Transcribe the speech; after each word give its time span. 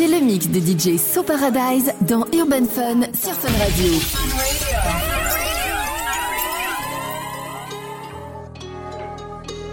C'est 0.00 0.08
le 0.08 0.20
mix 0.20 0.48
de 0.48 0.60
DJ 0.60 0.98
So 0.98 1.22
Paradise 1.22 1.92
dans 2.00 2.24
Urban 2.32 2.64
Fun 2.64 3.02
sur 3.12 3.34
Fun 3.34 3.52
Radio. 3.58 3.92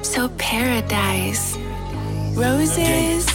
So 0.04 0.28
Paradise. 0.38 1.56
Roses. 2.36 2.78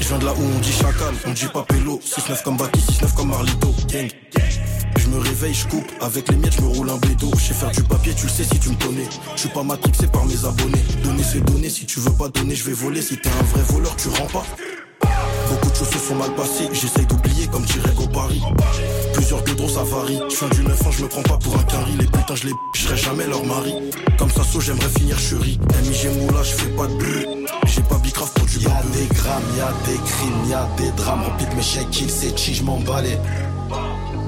Je 0.02 0.06
viens 0.06 0.18
de 0.18 0.26
là 0.26 0.34
où 0.34 0.42
on 0.42 0.58
dit 0.58 0.70
chacal, 0.70 1.14
on 1.26 1.30
dit 1.30 1.46
pas 1.46 1.62
pélo. 1.62 1.98
6-9 2.04 2.42
comme 2.42 2.58
Baki, 2.58 2.78
6-9 2.80 3.14
comme 3.16 3.28
Marlito. 3.30 3.74
Gang. 3.88 4.10
Je 4.98 5.08
me 5.08 5.18
réveille, 5.18 5.54
je 5.54 5.66
coupe, 5.68 5.90
avec 6.02 6.28
les 6.28 6.36
miettes, 6.36 6.56
je 6.58 6.60
me 6.60 6.68
roule 6.68 6.90
un 6.90 6.98
bédo. 6.98 7.30
Je 7.38 7.40
sais 7.40 7.54
faire 7.54 7.70
du 7.70 7.82
papier, 7.84 8.12
tu 8.14 8.26
le 8.26 8.28
sais 8.28 8.44
si 8.44 8.60
tu 8.60 8.68
me 8.68 8.74
connais. 8.74 9.08
Je 9.34 9.40
suis 9.40 9.48
pas 9.48 9.62
matrixé 9.62 10.08
par 10.08 10.26
mes 10.26 10.44
abonnés. 10.44 10.84
Donner 11.02 11.22
c'est 11.22 11.40
donner, 11.40 11.70
si 11.70 11.86
tu 11.86 12.00
veux 12.00 12.12
pas 12.12 12.28
donner, 12.28 12.54
je 12.54 12.64
vais 12.64 12.74
voler. 12.74 13.00
Si 13.00 13.16
t'es 13.16 13.30
un 13.30 13.44
vrai 13.44 13.62
voleur, 13.72 13.96
tu 13.96 14.08
rends 14.08 14.26
pas. 14.26 14.44
Beaucoup 15.62 15.74
de 15.74 15.78
choses 15.78 15.90
se 15.90 16.08
sont 16.08 16.14
mal 16.16 16.34
passées, 16.34 16.68
j'essaye 16.72 17.06
d'oublier 17.06 17.46
comme 17.46 17.64
dirait 17.64 17.94
Go 17.94 18.08
Paris. 18.08 18.42
Plusieurs 19.14 19.44
gueudros 19.44 19.68
ça 19.68 19.84
varie. 19.84 20.18
Je 20.28 20.56
du 20.56 20.64
9 20.64 20.86
ans, 20.86 20.90
je 20.90 21.02
me 21.04 21.08
prends 21.08 21.22
pas 21.22 21.36
pour 21.36 21.56
un 21.56 21.62
carry. 21.62 21.92
Les 22.00 22.06
putains, 22.06 22.34
je 22.34 22.46
les 22.46 22.52
serai 22.74 22.96
jamais 22.96 23.26
leur 23.26 23.44
mari. 23.44 23.72
Comme 24.18 24.30
ça, 24.30 24.42
saut, 24.42 24.60
j'aimerais 24.60 24.88
finir 24.88 25.16
chérie. 25.20 25.60
MIG 25.84 26.18
Moula, 26.18 26.42
je 26.42 26.54
fais 26.54 26.70
pas 26.70 26.88
de 26.88 26.94
bruit. 26.94 27.26
J'ai 27.66 27.82
pas 27.82 27.98
bicrave 27.98 28.32
pour 28.32 28.46
du 28.46 28.58
Y'a 28.58 28.82
des 28.92 29.06
grammes, 29.14 29.42
y'a 29.56 29.72
des 29.86 29.98
crimes, 29.98 30.50
y'a 30.50 30.68
des 30.76 30.90
drames. 30.96 31.22
Remplis 31.22 31.46
de 31.46 31.54
mes 31.54 31.62
chèques, 31.62 32.00
il 32.00 32.10
c'est 32.10 32.36
chi, 32.36 32.54
je 32.54 32.64
m'emballais. 32.64 33.18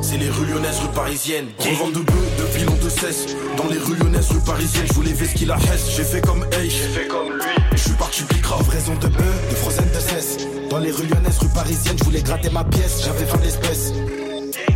C'est 0.02 0.18
les 0.18 0.28
rues 0.28 0.46
lyonnaises, 0.46 0.78
rue 0.80 0.94
parisienne. 0.94 1.46
Revente 1.58 1.94
de 1.94 2.00
bœufs 2.00 2.28
depuis 2.38 2.62
l'an 2.62 2.76
de 2.80 2.88
cesse. 2.88 3.26
Dans 3.56 3.66
les 3.66 3.78
rues 3.78 3.96
lyonnaises, 3.96 4.30
rue 4.30 4.40
parisienne, 4.40 4.86
je 4.86 4.92
voulais 4.92 5.14
ce 5.14 5.34
qu'il 5.34 5.50
a 5.50 5.56
hesse. 5.56 5.96
J'ai 5.96 6.04
fait 6.04 6.20
comme 6.20 6.44
Hey, 6.52 6.70
j'ai 6.70 6.88
fait 6.88 7.08
comme 7.08 7.32
lui. 7.32 7.63
Je 7.84 7.90
suis 7.90 7.98
parti 7.98 8.24
bicrave. 8.24 8.60
Livraison 8.60 8.94
de 8.94 9.08
bœufs, 9.08 9.40
de 9.50 9.54
frozen 9.56 9.84
de 9.92 10.00
cesse. 10.00 10.38
Dans 10.70 10.78
les 10.78 10.90
rues 10.90 11.06
lyonnaises, 11.06 11.36
rue 11.38 11.50
parisienne, 11.50 11.96
je 11.98 12.04
voulais 12.04 12.22
gratter 12.22 12.48
ma 12.48 12.64
pièce. 12.64 13.02
J'avais 13.04 13.26
faim 13.26 13.36
d'espèces. 13.42 13.92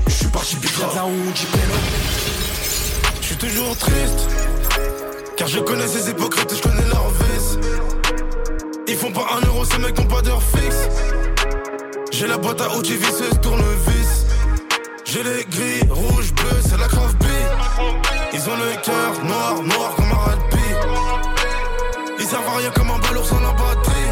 Je 0.06 0.12
suis 0.12 0.26
parti. 0.26 0.56
Là 0.94 1.06
on 1.06 1.30
dit 1.30 1.46
pélo. 1.46 1.74
Je 3.22 3.26
suis 3.26 3.36
toujours 3.36 3.74
triste. 3.78 4.28
Car 5.38 5.48
je 5.48 5.58
connais 5.60 5.86
ces 5.86 6.10
hypocrites 6.10 6.52
et 6.52 6.56
je 6.56 6.60
connais 6.60 6.86
leur 6.92 7.08
vice. 7.08 7.58
Ils 8.86 8.96
font 8.96 9.10
pas 9.10 9.26
un 9.40 9.46
euro, 9.46 9.64
ces 9.64 9.78
mecs 9.78 9.98
n'ont 9.98 10.04
pas 10.04 10.20
d'heure 10.20 10.42
fixe. 10.42 10.88
J'ai 12.10 12.26
la 12.26 12.36
boîte 12.36 12.60
à 12.60 12.76
outils 12.76 12.96
visseuse, 12.96 13.40
tournevis. 13.40 14.26
J'ai 15.06 15.22
les 15.22 15.46
gris, 15.46 15.80
rouge, 15.88 16.34
bleu, 16.34 16.60
c'est 16.60 16.76
la 16.76 16.88
craft 16.88 17.16
B. 17.20 17.24
Ils 18.34 18.40
ont 18.50 18.56
le 18.56 18.82
cœur 18.82 19.24
noir, 19.24 19.62
noir 19.62 19.94
comme 19.96 20.10
un 20.10 20.30
rugby. 20.30 20.67
Servent 22.28 22.46
à 22.46 22.56
rien 22.58 22.70
comme 22.72 22.90
un 22.90 22.98
balourd 22.98 23.24
sans 23.24 23.40
la 23.40 23.52
batterie. 23.52 24.10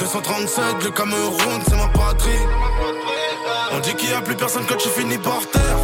237, 0.00 0.64
le 0.82 0.90
Cameroun, 0.90 1.62
c'est 1.64 1.76
ma 1.76 1.86
patrie. 1.86 2.44
On 3.70 3.78
dit 3.78 3.94
qu'il 3.94 4.10
y 4.10 4.12
a 4.12 4.20
plus 4.20 4.34
personne 4.34 4.64
quand 4.68 4.76
tu 4.76 4.88
finis 4.88 5.16
par 5.18 5.38
terre. 5.52 5.78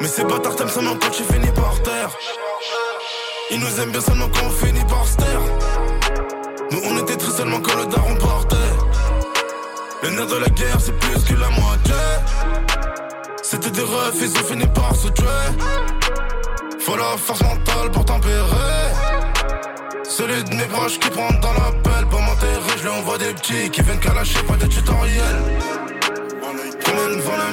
Mais 0.00 0.08
ces 0.08 0.24
bâtards 0.24 0.56
t'aiment 0.56 0.68
seulement 0.68 0.96
quand 1.00 1.10
tu 1.10 1.22
finis 1.22 1.52
par 1.54 1.80
terre. 1.80 2.10
Ils 3.52 3.60
nous 3.60 3.80
aiment 3.80 3.92
bien 3.92 4.00
seulement 4.00 4.28
quand 4.34 4.46
on 4.46 4.50
finit 4.50 4.84
par 4.86 5.06
se 5.06 5.16
taire. 5.16 5.40
Nous 6.72 6.80
on 6.82 6.98
était 7.02 7.16
tristes 7.16 7.36
seulement 7.36 7.60
quand 7.60 7.76
le 7.76 7.86
daron 7.86 8.16
partait. 8.16 8.56
Le 10.02 10.10
nerf 10.10 10.26
de 10.26 10.38
la 10.38 10.48
guerre 10.48 10.80
c'est 10.80 10.98
plus 10.98 11.22
que 11.22 11.34
la 11.34 11.50
moitié. 11.50 11.94
C'était 13.44 13.70
des 13.70 13.82
refs, 13.82 14.20
ils 14.20 14.36
ont 14.36 14.44
fini 14.44 14.66
par 14.66 14.92
se 14.96 15.06
tuer. 15.06 15.24
Faut 16.80 16.96
la 16.96 17.16
force 17.16 17.42
mentale 17.42 17.92
pour 17.92 18.04
tempérer. 18.04 19.05
Celui 20.08 20.44
de 20.44 20.54
mes 20.54 20.64
proches 20.64 20.98
qui 20.98 21.10
prend 21.10 21.30
dans 21.40 21.52
la 21.52 21.72
pelle 21.82 22.06
pour 22.08 22.20
m'enterrer. 22.20 22.78
Je 22.78 22.82
lui 22.82 22.88
envoie 22.88 23.18
des 23.18 23.34
petits 23.34 23.70
qui 23.70 23.82
viennent 23.82 23.98
calacher, 23.98 24.38
pas 24.46 24.56
de 24.56 24.66
tutoriel. 24.66 25.36
Combien 26.84 27.16
devant 27.16 27.36
la 27.36 27.50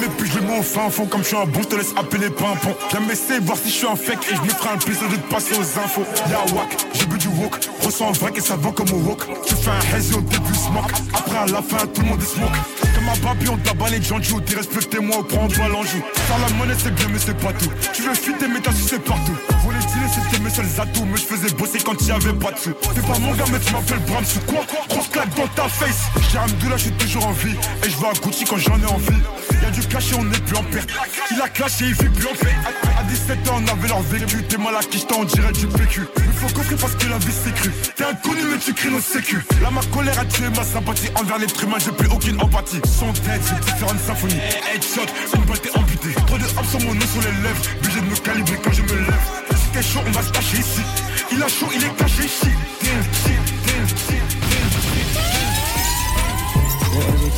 Et 0.00 0.08
puis 0.16 0.28
je 0.28 0.38
le 0.38 0.46
mets 0.46 0.58
au 0.58 0.62
fin 0.62 0.88
fond 0.88 1.04
Comme 1.06 1.22
je 1.22 1.28
suis 1.28 1.36
un 1.36 1.44
bon, 1.44 1.60
je 1.62 1.68
te 1.68 1.76
laisse 1.76 1.92
appeler 1.96 2.30
pimpon. 2.30 2.74
Viens 2.90 3.00
m'essayer 3.00 3.40
voir 3.40 3.58
si 3.58 3.68
je 3.68 3.74
suis 3.74 3.86
un 3.86 3.94
fake 3.94 4.26
Et 4.32 4.36
je 4.36 4.40
me 4.40 4.48
ferai 4.48 4.70
un 4.70 4.78
plaisir 4.78 5.08
de 5.08 5.16
passer 5.32 5.54
aux 5.54 5.78
infos. 5.78 6.04
Y'a 6.30 6.40
wack, 6.54 6.76
j'ai 6.94 7.04
bu 7.06 7.18
du 7.18 7.28
wok 7.28 7.60
Ressens 7.82 8.08
un 8.08 8.12
vrai 8.12 8.32
et 8.34 8.40
ça 8.40 8.56
va 8.56 8.70
comme 8.70 8.90
au 8.90 9.10
wok 9.10 9.26
Tu 9.46 9.54
fais 9.54 9.70
un 9.70 9.94
hazy 9.96 10.14
au 10.14 10.20
début 10.22 10.54
smoke. 10.54 10.92
Après 11.12 11.38
à 11.38 11.46
la 11.46 11.62
fin 11.62 11.86
tout 11.86 12.00
le 12.00 12.08
monde 12.08 12.22
est 12.22 12.24
smoke. 12.24 12.56
Comme 12.94 13.08
un 13.08 13.18
babi 13.28 13.48
on 13.50 13.56
tabat 13.58 13.90
les 13.90 14.02
gens 14.02 14.18
du 14.18 14.32
T'es 14.46 14.56
respecté-moi 14.56 15.18
ou 15.18 15.22
prends-toi 15.24 15.68
l'enjou 15.68 16.02
Faire 16.14 16.38
la 16.38 16.54
monnaie 16.56 16.74
c'est 16.78 16.94
bien 16.94 17.06
mais 17.12 17.18
c'est 17.18 17.36
pas 17.36 17.52
tout. 17.52 17.70
Tu 17.92 18.02
veux 18.02 18.14
fuiter 18.14 18.46
mais 18.48 18.60
t'as 18.60 18.72
c'est 18.72 18.98
partout. 19.04 19.36
Voler 19.62 19.78
dealer 19.78 20.08
c'était 20.14 20.42
mes 20.42 20.50
seuls 20.50 20.80
atouts 20.80 21.04
Mais 21.04 21.18
je 21.18 21.26
faisais 21.26 21.54
bosser 21.54 21.78
quand 21.84 22.00
il 22.00 22.10
avait 22.10 22.32
pas 22.32 22.52
de 22.52 22.58
sous. 22.58 22.72
T'es 22.94 23.02
pas 23.02 23.18
mon 23.18 23.34
gars 23.34 23.44
mais 23.52 23.58
tu 23.60 23.72
m'appelles 23.72 24.00
Bram 24.08 24.24
sous 24.24 24.40
quoi? 24.40 24.64
Grosse 24.88 25.08
claque 25.08 25.34
dans 25.36 25.48
ta 25.48 25.68
face. 25.68 26.08
J'ai 26.32 26.38
Hamdoullah 26.38 26.76
je 26.78 26.82
suis 26.84 26.92
toujours 26.92 27.26
en 27.26 27.32
vie. 27.32 27.56
Et 27.84 27.90
je 27.90 27.96
vais 27.98 28.08
à 28.08 28.12
Gucci 28.12 28.44
quand 28.44 28.56
j'en 28.56 28.80
ai 28.80 28.86
envie 28.86 29.20
Y'a 29.62 29.70
du 29.70 29.80
cachet, 29.86 30.16
on 30.18 30.30
est 30.32 30.44
plus 30.44 30.56
en 30.56 30.64
perte. 30.64 30.90
Il 31.30 31.40
a 31.40 31.48
clashé, 31.48 31.84
il 31.86 31.94
vit 31.94 32.08
plus 32.08 32.26
en 32.26 32.34
paix. 32.34 32.54
À 32.98 33.04
17 33.04 33.48
ans, 33.48 33.62
on 33.62 33.72
avait 33.72 33.88
leur 33.88 34.00
vécu. 34.02 34.42
T'es 34.42 34.58
mal 34.58 34.74
à 34.74 34.80
qui 34.80 35.06
on 35.16 35.24
dirait 35.24 35.52
du 35.52 35.66
PQ. 35.68 36.02
Il 36.16 36.32
faut 36.32 36.54
coffrer 36.54 36.74
parce 36.74 36.96
que 36.96 37.08
la 37.08 37.18
vie 37.18 37.32
c'est 37.32 37.54
cru. 37.54 37.70
T'es 37.96 38.04
inconnu, 38.04 38.42
mais 38.50 38.58
tu 38.58 38.74
cries 38.74 38.90
nos 38.90 39.00
sécu. 39.00 39.44
Là, 39.62 39.70
ma 39.70 39.82
colère 39.94 40.18
a 40.18 40.24
tué 40.24 40.48
ma 40.56 40.64
sympathie. 40.64 41.10
Envers 41.14 41.38
l'être 41.38 41.62
humain, 41.62 41.76
j'ai 41.78 41.92
plus 41.92 42.08
aucune 42.08 42.40
empathie. 42.42 42.80
Son 42.84 43.12
tête, 43.12 43.40
c'est 43.44 43.60
différentes 43.64 44.00
symphonies. 44.00 44.40
Headshot, 44.74 45.06
balle 45.46 45.60
t'es 45.60 45.78
amputée. 45.78 46.14
Trop 46.26 46.38
de 46.38 46.44
hop 46.44 46.66
sur 46.68 46.80
mon 46.80 46.94
nez 46.94 47.06
sur 47.06 47.20
les 47.22 47.42
lèvres. 47.42 47.62
Obligé 47.78 48.00
de 48.00 48.06
me 48.06 48.16
calibrer 48.16 48.58
quand 48.64 48.72
je 48.72 48.82
me 48.82 48.98
lève. 48.98 49.26
Si 49.54 49.68
t'es 49.72 49.82
chaud, 49.82 50.00
on 50.04 50.10
va 50.10 50.22
se 50.22 50.32
cacher 50.32 50.58
ici. 50.58 50.82
Il 51.30 51.40
a 51.40 51.46
chaud, 51.46 51.68
il 51.72 51.84
est 51.84 51.96
caché 51.96 52.24
ici. 52.24 52.50
Shit, 52.82 53.52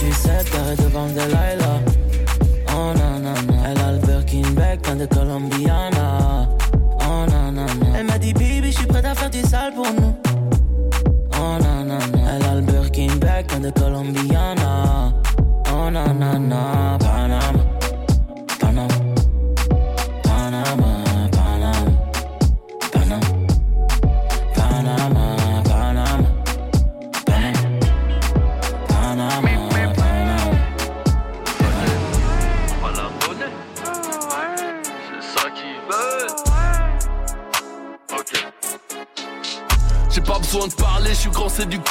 Tu 0.01 0.12
sais, 0.12 0.45
t'arrêtes 0.51 0.83
devant 0.83 1.06
Delilah. 1.06 1.94
The 4.94 5.09
colombiana. 5.09 6.34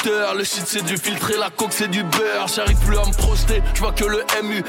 Le 0.06 0.44
shit 0.44 0.64
c'est 0.66 0.84
du 0.84 0.98
filtré, 0.98 1.34
la 1.38 1.48
coke 1.48 1.72
c'est 1.72 1.88
du 1.88 2.02
beurre. 2.02 2.46
J'arrive 2.54 2.76
plus 2.78 2.98
à 2.98 3.06
me 3.06 3.12
projeter, 3.12 3.62
je 3.74 3.80
vois 3.80 3.92
que 3.92 4.04
le 4.04 4.22
MUR. 4.42 4.62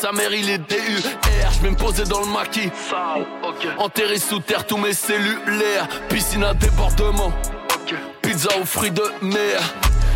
Sa 0.00 0.10
mère 0.12 0.32
il 0.34 0.50
est 0.50 0.58
DUR. 0.58 1.02
Je 1.52 1.62
vais 1.62 1.70
me 1.70 1.76
poser 1.76 2.04
dans 2.04 2.20
le 2.20 2.26
maquis. 2.26 2.70
Enterré 3.78 4.18
sous 4.18 4.40
terre 4.40 4.66
tous 4.66 4.78
mes 4.78 4.92
cellulaires. 4.92 5.88
Piscine 6.08 6.42
à 6.44 6.54
débordement. 6.54 7.32
Pizza 8.22 8.48
aux 8.60 8.64
fruits 8.64 8.90
de 8.90 9.04
mer. 9.22 9.60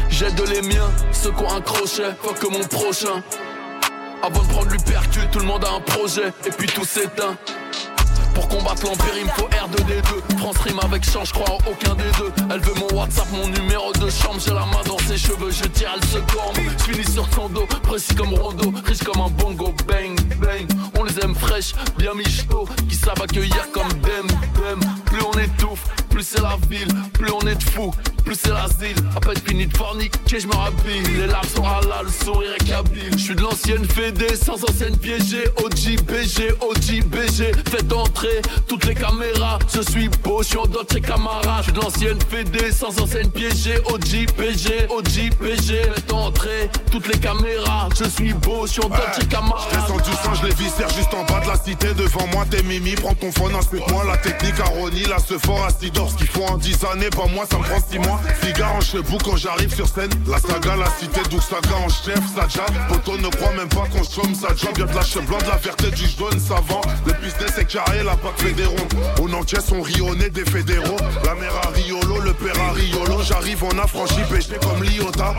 J'aide 0.08 0.40
les 0.48 0.62
miens, 0.62 0.90
ceux 1.12 1.30
qui 1.30 1.42
ont 1.42 1.54
un 1.54 1.60
crochet, 1.60 2.14
quoi 2.22 2.32
que 2.32 2.46
mon 2.46 2.64
prochain. 2.64 3.22
Avant 4.22 4.42
de 4.42 4.48
prendre 4.48 4.70
l'hypercute, 4.70 5.30
tout 5.30 5.40
le 5.40 5.44
monde 5.44 5.64
a 5.64 5.72
un 5.72 5.80
projet, 5.80 6.32
et 6.46 6.50
puis 6.50 6.66
tout 6.66 6.84
s'éteint. 6.84 7.36
Pour 8.36 8.48
combattre 8.48 8.84
l'empire, 8.84 9.14
il 9.16 9.24
me 9.24 9.30
faut 9.30 9.48
R2D2. 9.48 10.38
France 10.38 10.58
rime 10.58 10.78
avec 10.84 11.10
change, 11.10 11.28
je 11.28 11.32
crois 11.32 11.56
aucun 11.66 11.94
des 11.94 12.10
deux. 12.18 12.30
Elle 12.52 12.60
veut 12.60 12.74
mon 12.74 12.98
WhatsApp, 12.98 13.26
mon 13.32 13.48
numéro 13.48 13.92
de 13.94 14.10
chambre. 14.10 14.38
J'ai 14.44 14.52
la 14.52 14.66
main 14.66 14.82
dans 14.86 14.98
ses 14.98 15.16
cheveux, 15.16 15.50
je 15.50 15.64
tire, 15.64 15.88
elle 15.96 16.06
se 16.06 16.18
corne. 16.18 16.54
Je 16.78 16.92
finis 16.92 17.10
sur 17.10 17.26
son 17.34 17.48
dos, 17.48 17.66
précis 17.82 18.14
comme 18.14 18.34
Rondo, 18.34 18.74
riche 18.84 19.02
comme 19.02 19.22
un 19.22 19.30
bongo. 19.30 19.72
Bang, 19.88 20.20
bang, 20.36 20.68
on 20.98 21.04
les 21.04 21.18
aime 21.20 21.34
fraîches, 21.34 21.72
bien 21.96 22.12
michto, 22.12 22.68
qui 22.86 22.94
savent 22.94 23.22
accueillir 23.22 23.70
comme 23.72 23.88
dem, 23.88 24.26
dem. 24.26 24.80
Plus 25.06 25.22
on 25.22 25.38
étouffe, 25.38 25.86
plus 26.16 26.24
c'est 26.24 26.40
la 26.40 26.56
ville, 26.70 26.88
plus 27.12 27.30
on 27.30 27.46
est 27.46 27.56
de 27.56 27.62
fou, 27.62 27.92
plus 28.24 28.36
c'est 28.42 28.48
l'asile. 28.48 28.96
À 29.14 29.20
peine 29.20 29.36
fini 29.46 29.66
de 29.66 29.76
forniquer, 29.76 30.40
je 30.40 30.46
me 30.46 30.54
rhabille. 30.54 31.02
Les 31.14 31.26
larmes 31.26 31.46
sont 31.54 31.62
halal, 31.62 32.06
le 32.06 32.24
sourire 32.24 32.52
est 32.58 32.64
kabyle. 32.64 33.12
Je 33.12 33.22
suis 33.22 33.34
de 33.34 33.42
l'ancienne 33.42 33.84
fédé, 33.84 34.34
sans 34.34 34.54
ancienne 34.64 34.96
piégée. 34.96 35.44
OG, 35.58 36.00
BG, 36.06 36.54
OG, 36.62 37.04
BG. 37.04 37.52
Faites 37.70 37.92
entrer 37.92 38.40
toutes 38.66 38.86
les 38.86 38.94
caméras. 38.94 39.58
Je 39.74 39.82
suis 39.82 40.08
beau, 40.24 40.42
je 40.42 40.48
suis 40.48 40.56
en 40.56 40.64
Dolce 40.64 41.00
Camara. 41.06 41.58
Je 41.58 41.64
suis 41.64 41.72
de 41.72 41.80
l'ancienne 41.80 42.18
fédé, 42.30 42.72
sans 42.72 42.98
enseigne 42.98 43.28
piégée, 43.28 43.76
OG, 43.84 44.26
PG. 44.38 45.82
Faites 45.94 46.12
entrer 46.12 46.70
toutes 46.90 47.08
les 47.12 47.18
caméras, 47.20 47.90
je 47.98 48.08
suis 48.08 48.32
beau, 48.32 48.66
je 48.66 48.72
suis 48.72 48.82
en 48.82 48.88
Dolce 48.88 49.18
Camara. 49.28 49.68
Descends 49.70 49.96
du 49.98 50.12
sang, 50.12 50.34
je 50.40 50.46
les 50.46 50.54
viscère 50.54 50.88
juste 50.96 51.12
en 51.12 51.24
bas 51.24 51.40
de 51.40 51.48
la 51.48 51.56
cité. 51.58 51.92
Devant 51.92 52.26
moi, 52.28 52.46
t'es 52.50 52.62
mimi, 52.62 52.94
prends 52.94 53.14
ton 53.14 53.30
phone, 53.32 53.54
explique-moi 53.54 54.04
la 54.06 54.16
technique 54.16 54.58
à 54.60 54.64
Ronnie, 54.64 55.04
là, 55.04 55.18
ce 55.18 55.36
fort 55.36 55.62
à 55.64 55.70
Ce 56.08 56.16
qu'il 56.16 56.28
faut 56.28 56.44
en 56.44 56.56
10 56.56 56.84
années, 56.92 57.10
pas 57.10 57.26
moi, 57.26 57.44
ça 57.50 57.58
me 57.58 57.62
prend 57.64 57.80
6 57.90 57.98
mois. 57.98 58.20
Figaro 58.40 58.76
en 58.76 58.80
chebou 58.80 59.18
quand 59.24 59.36
j'arrive 59.36 59.74
sur 59.74 59.88
scène. 59.88 60.10
La 60.26 60.38
saga, 60.38 60.76
la 60.76 60.86
cité, 60.98 61.20
d'où 61.30 61.40
saga 61.40 61.76
en 61.84 61.88
chef, 61.88 62.20
Saja. 62.34 62.66
Poto 62.88 63.18
ne 63.18 63.28
croit 63.28 63.52
même 63.52 63.68
pas 63.68 63.86
qu'on 63.92 64.04
chôme 64.04 64.34
sa 64.34 64.54
job. 64.54 64.76
Y'a 64.78 64.84
de 64.84 64.94
la 64.94 65.02
cheveux 65.02 65.26
blanc, 65.26 65.38
de 65.38 65.48
la 65.48 65.58
fierté 65.58 65.90
du 65.90 66.06
jaune 66.06 66.38
savant. 66.38 66.80
Le 67.06 67.12
business 67.14 67.58
est 67.58 67.64
carré, 67.64 68.02
la 68.02 68.16
PAC 68.16 68.38
fait 68.38 68.52
des 68.52 68.66
ronds. 68.66 68.88
Au 69.20 69.32
entier 69.34 69.60
sont 69.60 69.82
rionnés 69.82 70.30
des 70.30 70.44
fédéraux. 70.44 70.96
La 71.24 71.34
mère 71.34 71.54
à 71.64 71.68
Riolo, 71.70 72.20
le 72.20 72.32
père 72.34 72.60
à 72.60 72.72
Riolo. 72.72 73.22
J'arrive, 73.22 73.64
on 73.64 73.78
a 73.78 73.86
franchi, 73.86 74.20
comme 74.62 74.82
l'Iota. 74.82 75.34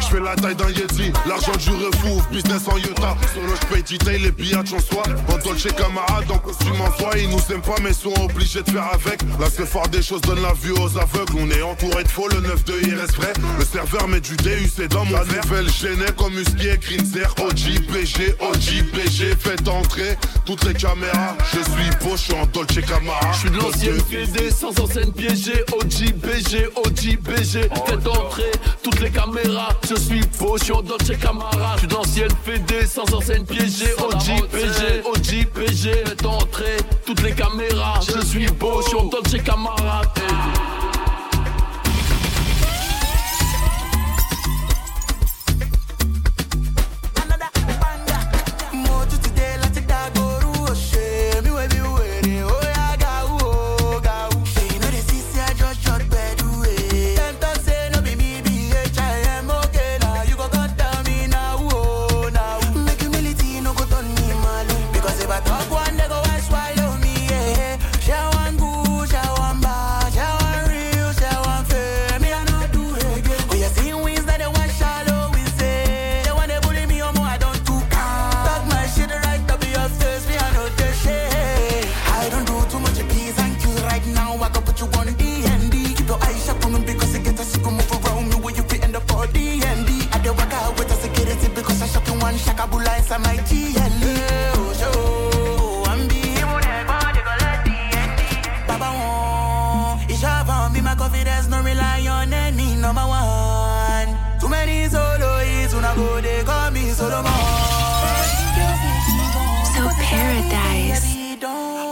Je 0.00 0.06
fais 0.06 0.20
la 0.20 0.36
taille 0.36 0.56
d'un 0.56 0.68
Yeti, 0.68 1.12
l'argent 1.26 1.52
du 1.56 1.70
refou, 1.70 2.22
business 2.30 2.62
en 2.68 2.76
Yota. 2.76 3.16
Solo, 3.34 3.54
je 3.60 3.74
paye 3.74 3.82
detail, 3.82 4.18
les 4.20 4.30
billets 4.30 4.56
en 4.56 4.64
soi. 4.78 5.02
En 5.28 5.38
Dolce 5.38 5.68
camarade, 5.76 6.30
en 6.30 6.38
costume 6.38 6.80
en 6.80 6.96
soie. 6.98 7.18
Ils 7.18 7.28
nous 7.28 7.40
aiment 7.50 7.62
pas, 7.62 7.76
mais 7.82 7.92
sont 7.92 8.12
obligés 8.22 8.62
de 8.62 8.70
faire 8.70 8.90
avec. 8.92 9.20
C'est 9.64 9.70
fort 9.70 9.88
des 9.88 10.02
choses, 10.02 10.20
donne 10.22 10.42
la 10.42 10.52
vue 10.52 10.72
aux 10.72 10.98
aveugles. 10.98 11.36
On 11.38 11.50
est 11.50 11.62
entouré 11.62 12.04
de 12.04 12.08
faux, 12.08 12.28
le 12.28 12.40
9-2, 12.40 12.72
il 12.82 12.94
reste 12.94 13.14
vrai. 13.16 13.32
Le 13.58 13.64
serveur 13.64 14.08
met 14.08 14.20
du 14.20 14.36
DU, 14.36 14.68
c'est 14.74 14.88
dans 14.88 15.04
mon 15.04 15.22
verre. 15.22 15.44
nouvelle 15.44 15.68
gênée 15.70 16.12
comme 16.16 16.34
Musquier, 16.34 16.78
Grinzer, 16.78 17.34
OG, 17.40 17.86
PG, 17.90 18.34
OG, 18.40 18.84
PG. 18.92 19.34
Faites 19.38 19.66
entrer 19.68 20.18
toutes 20.44 20.64
les 20.64 20.74
caméras. 20.74 21.36
Je 21.52 21.60
suis 21.60 21.90
beau, 22.02 22.16
je 22.16 22.22
suis 22.22 22.34
en 22.34 22.46
Dolce 22.46 22.80
Camara. 22.86 23.32
Je 23.32 23.38
suis 23.38 23.50
de 23.50 23.56
l'ancienne 23.56 24.02
PD, 24.02 24.50
sans 24.50 24.78
enseigne 24.80 25.12
piégée, 25.12 25.64
OG, 25.72 26.12
BG, 26.14 26.68
OG, 26.76 27.18
BG. 27.22 27.60
Faites 27.86 28.06
entrer 28.06 28.50
toutes 28.82 29.00
les 29.00 29.10
caméras. 29.10 29.68
Je 29.88 29.94
suis 29.94 30.20
beau, 30.38 30.58
je 30.58 30.64
suis 30.64 30.72
en 30.72 30.82
Dolce 30.82 31.12
Camara. 31.20 31.74
Je 31.74 31.78
suis 31.80 31.88
de 31.88 31.94
l'ancienne 31.94 32.34
PD, 32.44 32.86
sans 32.86 33.14
enseigne 33.14 33.44
piégée, 33.44 33.94
OG, 33.98 34.48
PG, 34.50 35.02
OG, 35.06 35.46
PG. 35.54 35.90
Faites 36.04 36.26
entrer 36.26 36.76
toutes 37.06 37.22
les 37.22 37.32
caméras. 37.32 38.00
Je 38.06 38.24
suis 38.26 38.46
beau, 38.46 38.82
je 38.82 38.88
suis 38.88 38.96
en 38.98 39.04
Dolce 39.04 39.36
Camara. 39.42 39.53
camarades 39.54 40.53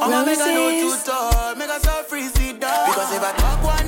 I'ma 0.02 0.24
make 0.24 0.38
a 0.38 0.46
know 0.50 0.70
too 0.70 0.90
make 1.56 1.70
her 1.70 1.78
so 1.78 2.02
freezy 2.10 2.58
dog. 2.58 2.88
Because 2.88 3.14
if 3.14 3.22
I 3.22 3.32
talk 3.38 3.62
one 3.62 3.81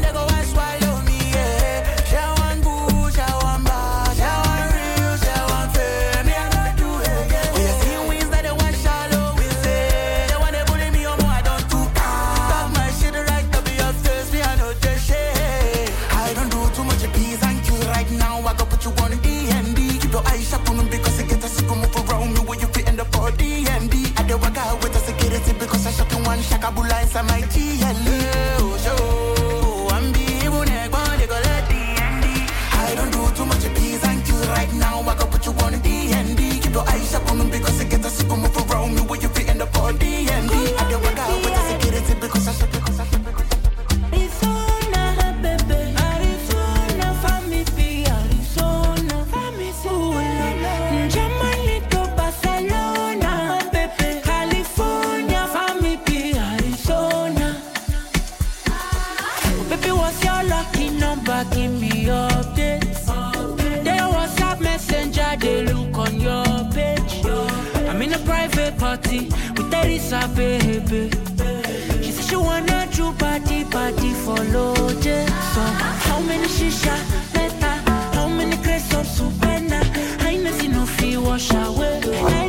party 68.96 69.29
with 69.56 69.70
Teresa, 69.70 70.29
baby. 70.37 71.11
She 72.02 72.12
said 72.12 72.25
she 72.25 72.37
wanna 72.37 72.87
do 72.93 73.12
party, 73.14 73.64
party 73.64 74.12
for 74.25 74.37
loje. 74.55 75.26
So, 75.52 75.62
how 76.06 76.20
many 76.20 76.46
shisha, 76.46 76.94
meta, 77.35 77.73
how 78.14 78.29
many 78.29 78.56
crepes 78.58 78.94
of 78.94 79.06
supena? 79.06 79.81
I 80.20 80.36
know 80.36 80.53
she 80.58 80.69
no 80.69 80.86
fee 80.86 81.17
wash 81.17 81.51
away. 81.53 82.44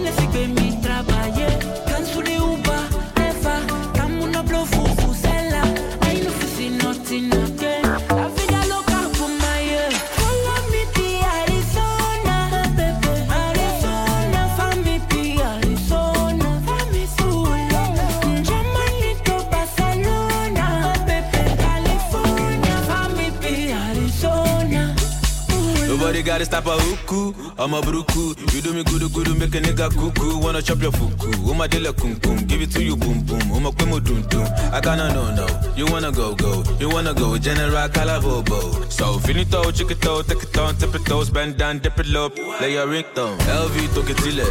I'm 26.54 27.74
a 27.74 27.82
bruku. 27.82 28.36
You 28.54 28.62
do 28.62 28.74
me 28.74 28.84
good, 28.84 29.12
good, 29.14 29.40
make 29.40 29.56
a 29.56 29.60
nigga 29.60 29.90
cuckoo. 29.90 30.40
Wanna 30.40 30.62
chop 30.62 30.82
your 30.82 30.92
fuku. 30.92 31.50
Uma 31.50 31.68
de 31.68 31.80
la 31.80 31.92
kum 31.92 32.16
kum. 32.20 32.38
Give 32.46 32.62
it 32.62 32.72
to 32.72 32.84
you, 32.84 32.96
boom 32.96 33.22
boom. 33.22 33.42
Uma 33.52 33.72
kwemo 33.72 34.00
dum 34.04 34.22
dum. 34.30 34.46
I 34.72 34.80
gotta 34.82 35.14
know, 35.14 35.34
no. 35.34 35.48
You 35.76 35.86
wanna 35.88 36.12
go, 36.12 36.36
go. 36.36 36.64
You 36.80 36.90
wanna 36.90 37.14
go. 37.14 37.38
General 37.38 37.90
Calavobo. 37.90 38.92
So, 38.92 39.20
finito, 39.20 39.72
chiquito, 39.72 40.22
take 40.24 40.44
it 40.44 40.58
on, 40.58 40.76
tip 40.76 40.94
it 40.96 41.06
toes, 41.06 41.30
bend 41.30 41.58
down, 41.58 41.80
dip 41.80 42.00
it 42.00 42.08
low. 42.08 42.30
Lay 42.62 42.74
your 42.74 42.88
ringtone. 42.88 43.38
LV, 43.40 43.94
toke 43.96 44.16
tile. 44.16 44.46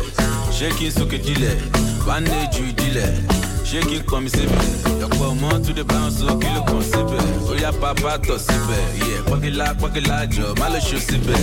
Shaking, 0.52 0.90
soke 0.90 1.18
dile 1.22 1.93
bandage 2.06 2.58
you 2.58 2.72
delay. 2.72 3.16
Shaking 3.64 4.04
come 4.04 4.26
sibe. 4.26 5.00
Your 5.00 5.08
come 5.08 5.62
to 5.62 5.72
the 5.72 5.84
bounce, 5.84 6.18
so 6.18 6.38
kill 6.38 6.62
come 6.64 6.82
sibe. 6.82 7.18
Oh 7.48 7.56
yeah, 7.58 7.72
papa 7.72 8.18
to 8.26 8.38
sibe. 8.38 8.78
Yeah, 8.98 9.22
pokila, 9.28 9.74
pokila, 9.74 10.30
jo, 10.30 10.54
malo 10.54 10.78
show 10.80 10.98
sibe. 10.98 11.34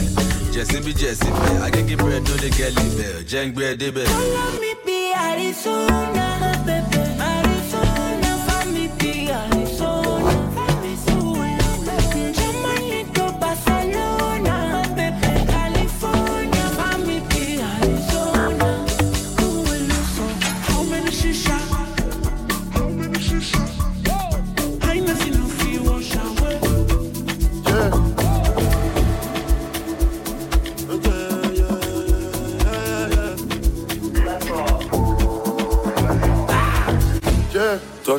Jesse 0.53 0.79
be 0.81 0.93
Jesse 0.93 1.25
be. 1.25 1.31
I 1.61 1.69
get 1.69 1.97
bread 1.97 2.25
to 2.25 2.33
the 2.33 2.49
kelly 2.49 2.89
bell. 2.97 3.21
Jeng 3.23 3.53
bread, 3.53 3.79
de 3.79 3.91
bell. 3.91 4.05
Follow 4.05 4.59
me 4.59 4.75
be 4.85 5.13
Arizona. 5.13 6.20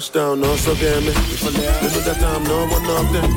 Touchdown, 0.02 0.42
also 0.42 0.74
game. 0.74 1.06
Remember 1.06 2.00
that 2.02 2.20
I'm 2.24 2.42
no 2.42 2.66
one 2.66 2.90
of 2.90 3.12
them. 3.12 3.30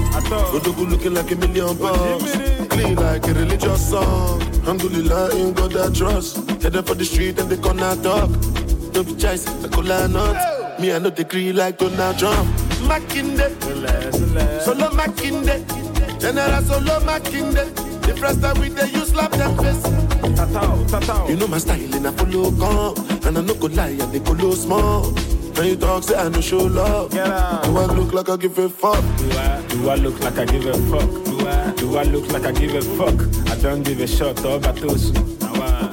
Odogu 0.50 0.90
looking 0.90 1.14
like 1.14 1.30
a 1.30 1.36
million 1.36 1.78
bucks. 1.78 2.32
Clean 2.70 2.96
like 2.96 3.28
a 3.28 3.34
religious 3.36 3.90
song. 3.92 4.42
Alhamdulillah, 4.42 5.36
in 5.36 5.54
God 5.54 5.78
I 5.78 5.94
trust. 5.94 6.38
Headed 6.64 6.88
for 6.88 6.96
the 6.96 7.06
street 7.06 7.38
and 7.38 7.52
they 7.52 7.58
gonna 7.58 7.96
talk. 8.02 8.32
No 8.96 9.04
be 9.04 9.14
choice, 9.14 9.46
I 9.64 9.68
could 9.68 9.86
not. 9.86 10.80
Me, 10.80 10.92
I 10.92 10.98
know 10.98 11.12
degree 11.12 11.54
like 11.54 11.78
Donald 11.78 12.18
Trump. 12.18 12.50
Makinde, 12.90 13.46
solo 14.62 14.90
Makinde. 14.90 15.62
General 16.20 16.64
solo 16.64 17.00
Makinde. 17.02 17.64
The 18.08 18.18
first 18.18 18.42
time 18.42 18.60
we 18.60 18.70
they 18.70 18.90
you 18.90 19.06
slap 19.06 19.32
them 19.34 19.56
face. 19.58 19.86
You 21.30 21.36
know 21.36 21.48
my 21.48 21.60
style 21.60 21.94
and 21.94 22.08
I 22.08 22.12
follow 22.14 22.50
come. 22.58 23.08
And 23.28 23.38
I 23.38 23.42
no 23.42 23.54
go 23.54 23.68
lie 23.68 23.90
and 23.90 24.12
they 24.12 24.20
go 24.20 24.32
low 24.32 24.56
small. 24.56 25.14
When 25.56 25.68
you 25.68 25.76
talk, 25.78 26.04
say 26.04 26.16
I 26.16 26.28
no 26.28 26.42
show 26.42 26.58
love. 26.58 27.12
Do 27.12 27.20
I 27.22 27.86
look 27.86 28.12
like 28.14 28.30
I 28.30 28.36
give 28.36 28.58
a 28.58 28.68
fuck? 28.70 29.02
Do 29.18 29.32
I, 29.32 29.66
do 29.70 29.90
I 29.90 29.96
look 29.96 30.20
like 30.20 30.38
I 30.38 30.46
give 30.46 30.66
a 30.66 30.74
fuck? 30.74 31.10
Do 31.26 31.48
I, 31.48 31.72
do 31.72 31.98
I 31.98 32.04
look 32.04 32.30
like 32.32 32.44
I 32.46 32.52
give 32.52 32.76
a 32.76 32.82
fuck? 32.82 33.50
I 33.50 33.56
don't 33.62 33.82
give 33.84 34.02
a 34.02 34.08
shot 34.08 34.44
or 34.44 34.60
batosu. 34.60 35.14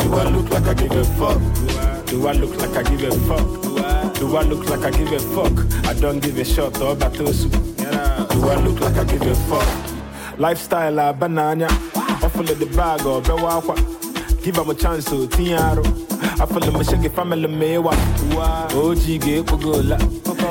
Do 0.00 0.14
I 0.14 0.24
look 0.30 0.50
like 0.50 0.66
I 0.66 0.74
give 0.74 0.90
a 0.90 1.04
fuck? 1.04 1.38
Do 1.38 1.78
I 1.78 2.02
do 2.06 2.26
I 2.26 2.32
look 2.32 2.56
like 2.60 2.76
I 2.76 2.82
give 2.90 3.04
a 3.04 3.10
fuck? 3.28 3.62
Do 3.62 3.78
I, 3.78 4.12
do 4.14 4.36
I 4.36 4.42
look 4.42 4.68
like 4.68 4.80
I 4.80 4.90
give 4.90 5.12
a 5.12 5.18
fuck? 5.20 5.86
I 5.86 5.94
don't 5.94 6.18
give 6.18 6.38
a 6.38 6.44
shot 6.44 6.80
or 6.80 6.96
batosu. 6.96 7.50
Do 8.30 8.48
I 8.48 8.56
look 8.56 8.80
like 8.80 8.96
I 8.96 9.04
give 9.04 9.22
a 9.22 9.34
fuck? 9.34 10.38
Lifestyle 10.38 10.98
a 10.98 11.12
banana. 11.12 11.66
Offer 12.22 12.42
the 12.42 12.66
bag 12.76 13.02
oh, 13.04 13.16
or 13.16 13.22
bewakwa. 13.22 14.42
Give 14.42 14.56
him 14.56 14.70
a 14.70 14.74
chance 14.74 15.04
to 15.06 15.28
tiaro. 15.28 16.11
I 16.42 16.44
the 16.44 16.72
machine 16.72 17.08
family 17.10 17.46
mewa. 17.46 17.92
OG 18.74 19.20
ge 19.22 19.42
kugola. 19.44 19.96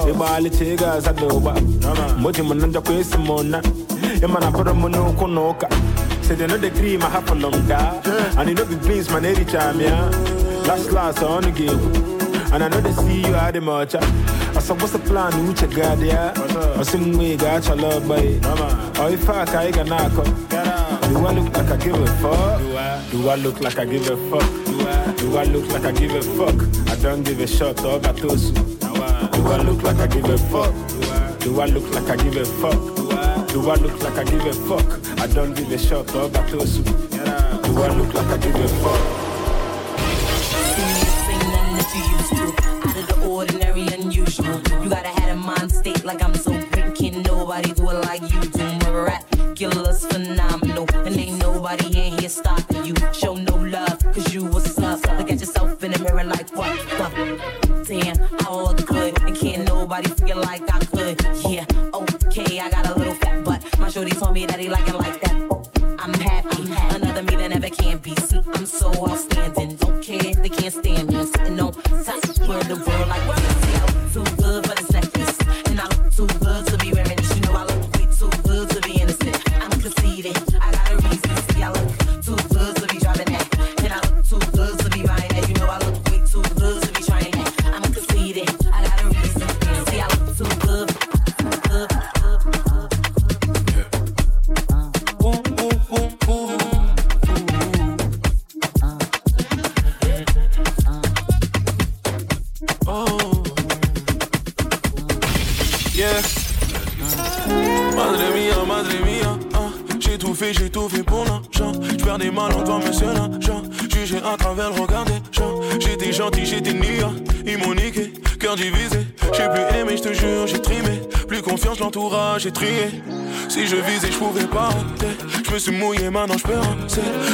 Ibali 0.08 0.50
chega 0.50 1.02
za 1.02 1.12
doba. 1.12 1.54
Moji 2.18 2.42
mananja 2.42 2.82
kwesi 2.82 3.18
mona. 3.18 3.62
Emana 4.22 4.54
poro 4.54 4.74
mono 4.74 5.12
konoka. 5.12 5.68
Say 6.24 6.36
they 6.36 6.48
know 6.48 6.58
the 6.58 6.70
cream 6.72 7.04
I 7.04 7.10
have 7.10 7.28
for 7.28 7.36
long 7.36 7.68
da. 7.68 8.02
And 8.38 8.48
you 8.48 8.56
know 8.56 8.64
the 8.64 8.78
beans 8.88 9.10
man 9.10 9.26
every 9.26 9.44
time 9.44 9.82
yeah. 9.82 10.08
Last 10.66 10.92
last 10.92 11.24
on 11.24 11.44
the 11.44 11.52
game. 11.52 11.78
And 12.54 12.64
I 12.64 12.70
know 12.70 12.80
they 12.80 12.94
see 12.94 13.28
you 13.28 13.36
at 13.36 13.52
the 13.54 13.60
march. 13.60 13.94
I 13.96 14.60
said, 14.60 14.80
what's 14.80 14.94
the 14.94 15.00
plan? 15.00 15.34
Who 15.34 15.48
you 15.48 15.76
got 15.76 16.00
yeah? 16.00 16.34
I 16.78 16.84
some 16.84 17.18
way 17.18 17.36
got 17.36 17.66
your 17.68 17.76
love, 17.76 18.08
boy. 18.08 18.40
Oh, 18.44 19.10
if 19.12 19.30
I 19.30 19.72
can 19.72 19.88
knock 19.88 20.12
Do 20.14 21.28
I 21.28 21.34
look 21.34 21.54
like 21.54 21.70
I 21.70 21.76
give 21.76 22.00
a 22.00 22.08
fuck? 22.22 22.60
Do 22.62 22.78
I, 22.78 23.08
do 23.12 23.30
I 23.30 23.36
look 23.36 23.60
like 23.60 23.78
I 23.78 23.86
give 23.86 24.10
a 24.10 24.18
fuck? 24.30 24.71
Do 25.22 25.38
I, 25.38 25.44
look 25.44 25.68
like 25.72 25.86
I 25.86 25.92
give 25.92 26.16
a 26.16 26.22
fuck? 26.22 26.56
I 26.90 26.96
don't 27.02 27.24
give 27.24 27.40
a 27.40 27.46
shot 27.48 27.80
or 27.86 28.00
batosu. 28.00 28.54
Do 29.32 29.48
I 29.48 29.62
look 29.62 29.84
like 29.84 29.98
I 29.98 30.08
give 30.08 30.26
a 30.26 30.38
fuck? 30.50 30.74
Do 31.40 31.62
I 31.62 31.66
look 31.68 31.94
like 31.94 32.10
I 32.10 32.16
give 32.24 32.38
a 32.38 32.46
fuck? 32.46 33.48
Do 33.50 33.70
I 33.70 33.76
look 33.76 34.02
like 34.02 34.18
I 34.18 34.24
give 34.24 34.46
a 34.46 34.54
fuck? 34.54 35.20
I 35.20 35.28
don't 35.28 35.54
give 35.56 35.72
a 35.72 35.78
shot 35.78 36.14
or 36.16 36.28
batosu. 36.28 36.84
Do 37.64 37.82
I 37.82 37.88
look 37.96 38.14
like 38.14 38.28
I 38.28 38.38
give 38.38 38.56
a 38.56 38.68
fuck? 38.68 39.18
You 41.94 42.02
used 42.18 42.30
to. 42.30 42.44
Out 42.88 42.98
of 42.98 43.08
the 43.08 43.28
ordinary, 43.28 43.88
unusual. 43.88 44.62
You 44.82 44.90
gotta 44.90 45.10
have 45.10 45.30
a 45.30 45.36
mind 45.36 45.72
state 45.72 46.04
like 46.04 46.24
I'm 46.24 46.34
so 46.34 46.52
great. 46.72 46.96
Can 46.96 47.22
nobody 47.24 47.74
do 47.74 47.90
it 47.90 48.06
like 48.06 48.22
you 48.34 48.42
do? 48.42 48.64
Miraculous, 48.90 50.06
phenomenal. 50.06 50.88
And 51.06 51.18
ain't 51.18 51.38
nobody 51.40 51.88
in 51.88 52.18
here 52.18 52.30
stopping 52.30 52.86
you. 52.86 52.96
Show 53.12 53.36
no 53.36 53.56
love, 53.56 54.00
cause 54.14 54.34
you 54.34 54.46
was 54.46 54.71
damn, 57.86 58.18
all 58.48 58.74
the 58.74 58.84
good. 58.84 59.22
And 59.24 59.36
can't 59.36 59.68
nobody 59.68 60.10
feel 60.10 60.38
like 60.38 60.64
I 60.74 60.80
could. 60.86 61.22
Yeah, 61.50 61.66
okay, 61.94 62.60
I 62.60 62.70
got 62.70 62.88
a 62.88 62.98
little 62.98 63.16
fat, 63.16 63.44
but 63.44 63.80
my 63.80 63.90
shorty 63.90 64.12
told 64.12 64.34
me 64.34 64.46
that 64.46 64.60
he 64.60 64.70
like 64.70 64.88
it 64.88 64.96
like 64.96 65.22
that. 65.22 65.31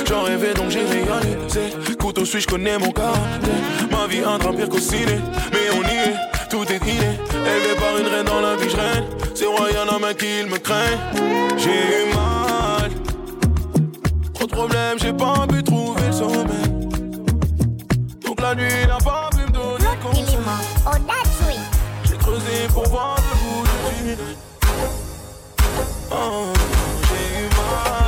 J'en 0.07 0.23
rêvais 0.23 0.53
donc 0.53 0.69
j'ai 0.69 0.85
réalisé. 0.85 1.95
Couteau 1.99 2.25
suisse, 2.25 2.43
je 2.43 2.47
connais 2.47 2.77
mon 2.77 2.91
caractère. 2.91 3.49
Ma 3.91 4.07
vie 4.07 4.23
un 4.23 4.37
drame 4.37 4.55
pire 4.55 4.69
qu'au 4.69 4.79
ciné. 4.79 5.19
Mais 5.51 5.69
on 5.73 5.83
y 5.83 5.95
est, 6.09 6.15
tout 6.49 6.63
est 6.71 6.85
inné. 6.85 7.19
Élevé 7.31 7.75
par 7.79 7.97
une 7.99 8.07
reine 8.07 8.25
dans 8.25 8.41
la 8.41 8.55
vie, 8.55 8.69
je 8.69 8.77
règne. 8.77 9.05
C'est 9.35 9.45
royal 9.45 9.89
en 9.89 9.99
main 9.99 10.13
qu'il 10.13 10.47
me 10.47 10.57
craint. 10.57 10.97
J'ai 11.57 11.69
eu 11.69 12.13
mal. 12.15 12.91
Trop 14.33 14.45
de 14.45 14.51
problèmes, 14.51 14.97
j'ai 14.99 15.13
pas 15.13 15.45
pu 15.47 15.63
trouver 15.63 16.05
le 16.07 16.13
sommeil. 16.13 16.45
Donc 18.25 18.41
la 18.41 18.55
nuit 18.55 18.87
n'a 18.87 18.97
pas 18.97 19.29
pu 19.31 19.41
me 19.41 19.51
donner 19.51 19.85
conseil. 20.01 21.59
J'ai 22.03 22.17
creusé 22.17 22.67
pour 22.73 22.87
voir 22.87 23.15
le 23.17 23.35
bout 23.39 23.63
du 23.63 24.15
tunnel. 24.15 24.35
Oh, 26.11 26.53
j'ai 27.09 27.39
eu 27.39 27.49
mal. 27.49 28.06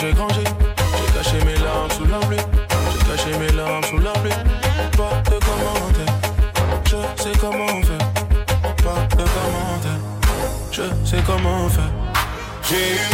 J'ai 0.00 0.12
compris, 0.12 0.44
j'ai 0.44 1.12
caché 1.12 1.44
mes 1.44 1.56
larmes 1.56 1.90
sous 1.90 2.06
la 2.06 2.18
pluie. 2.18 2.38
J'ai 2.92 3.04
caché 3.10 3.38
mes 3.38 3.52
larmes 3.52 3.84
sous 3.84 3.98
la 3.98 4.12
pluie. 4.12 4.32
Pas 4.96 5.22
de 5.30 5.38
commentaires. 5.44 6.14
Je 6.84 7.22
sais 7.22 7.38
comment 7.40 7.82
faire. 7.82 8.08
Pas 8.84 9.16
de 9.16 9.24
commentaires. 9.36 10.02
Je 10.70 10.82
sais 11.04 11.22
comment 11.26 11.68
faire. 11.68 11.92
J'ai 12.68 12.94
eu 12.94 13.13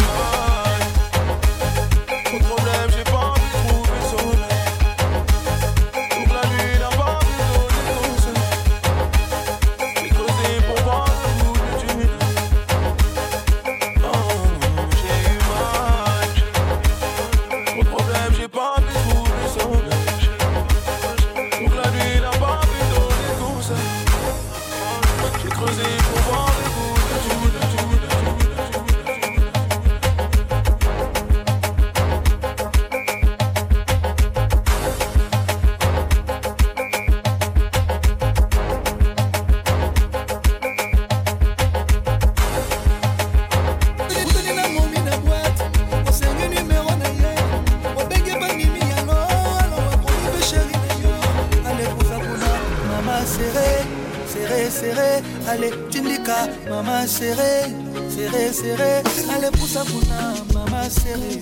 mama 56.69 57.07
serré, 57.07 57.65
serré, 58.09 58.53
serré. 58.53 59.03
Allez 59.35 59.51
pour 59.51 59.67
sa 59.67 59.81
kuna, 59.83 60.33
mama 60.53 60.89
serré, 60.89 61.41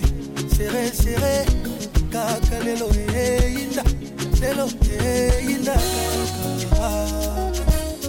serré, 0.54 0.92
serré. 0.92 1.46
Kaka 2.10 2.58
lelo 2.64 2.88
eh 2.94 3.54
inda, 3.62 3.82
lelo 4.40 4.66
eh 4.90 5.54
inda. 5.54 5.74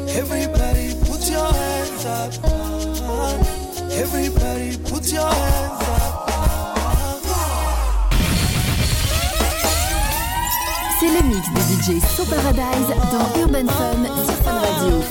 Everybody 0.08 0.96
put 1.06 1.30
your 1.30 1.48
hands 1.54 2.06
up. 2.06 2.34
Everybody 3.92 4.78
put 4.90 5.12
your 5.12 5.30
hands 5.30 5.88
up. 5.88 6.11
C'est 11.02 11.08
le 11.08 11.28
mix 11.28 11.50
de 11.50 11.98
DJ 11.98 12.00
So 12.00 12.24
Paradise 12.26 12.94
dans 13.12 13.42
Urban 13.42 13.68
Fun 13.74 14.06
sur 14.24 14.46
Radio. 14.46 15.02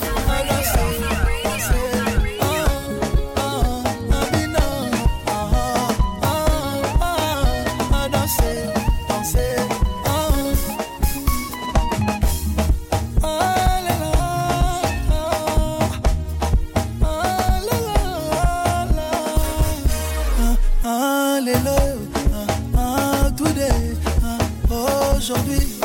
Ah, 22.77 23.29
today, 23.35 23.97
ah, 24.23 25.15
aujourd'hui, 25.17 25.80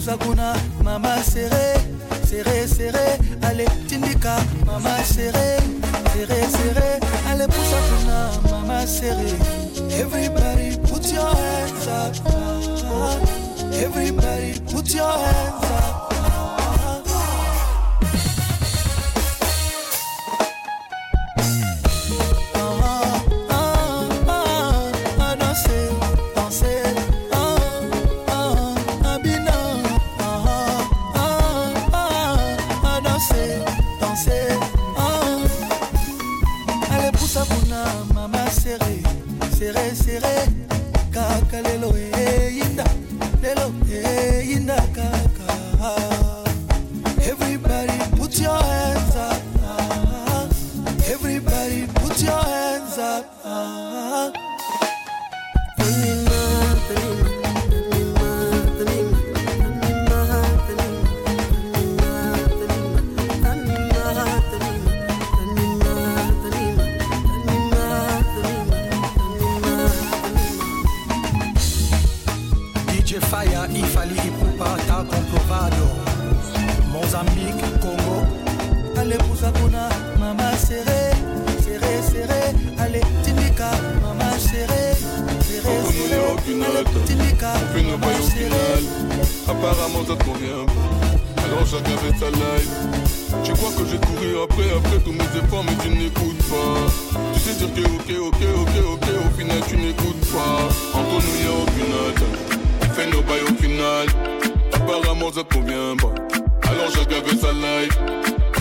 eh, 0.00 0.10
allez 0.10 0.16
poussa 0.16 0.16
kuna, 0.16 0.54
mama 0.82 1.22
serré, 1.22 1.74
serré, 2.24 2.66
serré, 2.66 3.18
allez 3.42 3.66
tindika, 3.88 4.36
mama 4.66 4.96
serré, 5.04 5.58
serré, 6.12 6.40
serré, 6.50 7.00
allez 7.28 7.46
poussa 7.46 7.76
kuna, 7.88 8.30
mama 8.50 8.86
serré, 8.86 9.32
everybody 9.90 10.76
put 10.88 11.12
your 11.12 11.34
hands 11.34 11.86
up, 11.88 12.14
everybody 13.72 14.58
put 14.72 14.94
your 14.94 15.12
hands 15.12 15.70
up. 15.70 15.99
Hands 53.22 53.99
fait 87.70 87.82
nos 87.82 87.98
bails 87.98 88.18
au 88.18 88.22
serré. 88.22 88.44
final. 88.44 88.82
Apparemment 89.48 90.04
ça 90.06 90.16
te 90.16 90.24
convient. 90.24 90.66
Alors 91.44 91.66
chacun 91.66 91.96
fait 91.98 92.18
sa 92.18 92.30
life. 92.30 92.70
Tu 93.44 93.52
crois 93.52 93.70
que 93.70 93.84
je 93.86 93.96
vais 93.96 94.06
courir 94.06 94.42
après, 94.44 94.70
après 94.76 94.98
tous 95.04 95.12
mes 95.12 95.30
efforts, 95.38 95.64
mais 95.64 95.76
tu 95.82 95.90
n'écoutes 95.90 96.42
pas. 96.48 97.18
Tu 97.34 97.40
sais 97.40 97.54
dire 97.54 97.84
que 98.06 98.18
ok, 98.18 98.20
ok, 98.28 98.42
ok, 98.62 98.76
ok, 98.94 99.08
au 99.26 99.38
final 99.38 99.58
tu 99.68 99.76
n'écoutes 99.76 100.26
pas. 100.32 100.98
Entre 100.98 101.16
nous 101.26 101.38
y'a 101.44 101.52
aucune. 101.62 101.94
On 102.82 102.94
fait 102.94 103.06
nos 103.06 103.22
bails 103.22 103.42
au 103.42 103.54
final. 103.62 104.06
Apparemment 104.72 105.32
ça 105.32 105.44
te 105.44 105.54
convient 105.54 105.96
pas. 105.96 106.14
Alors 106.68 106.90
chacun 106.92 107.22
fait 107.24 107.36
sa 107.36 107.52
life. 107.52 107.98